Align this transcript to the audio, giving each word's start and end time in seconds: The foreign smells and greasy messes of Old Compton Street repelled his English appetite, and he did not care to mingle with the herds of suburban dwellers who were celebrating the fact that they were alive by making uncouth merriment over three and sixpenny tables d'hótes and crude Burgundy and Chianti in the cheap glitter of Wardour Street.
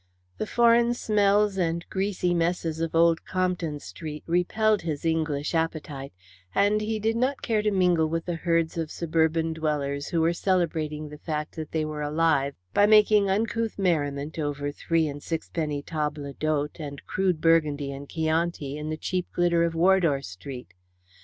The 0.39 0.47
foreign 0.47 0.95
smells 0.95 1.57
and 1.59 1.87
greasy 1.91 2.33
messes 2.33 2.79
of 2.79 2.95
Old 2.95 3.23
Compton 3.23 3.79
Street 3.79 4.23
repelled 4.25 4.81
his 4.81 5.05
English 5.05 5.53
appetite, 5.53 6.11
and 6.55 6.81
he 6.81 6.97
did 6.99 7.15
not 7.15 7.43
care 7.43 7.61
to 7.61 7.69
mingle 7.69 8.07
with 8.09 8.25
the 8.25 8.33
herds 8.33 8.79
of 8.79 8.89
suburban 8.89 9.53
dwellers 9.53 10.07
who 10.07 10.19
were 10.21 10.33
celebrating 10.33 11.09
the 11.09 11.19
fact 11.19 11.55
that 11.55 11.71
they 11.71 11.85
were 11.85 12.01
alive 12.01 12.55
by 12.73 12.87
making 12.87 13.29
uncouth 13.29 13.77
merriment 13.77 14.39
over 14.39 14.71
three 14.71 15.07
and 15.07 15.21
sixpenny 15.21 15.83
tables 15.83 16.33
d'hótes 16.39 16.79
and 16.79 17.05
crude 17.05 17.39
Burgundy 17.39 17.91
and 17.91 18.09
Chianti 18.09 18.77
in 18.79 18.89
the 18.89 18.97
cheap 18.97 19.27
glitter 19.33 19.63
of 19.63 19.75
Wardour 19.75 20.23
Street. 20.23 20.73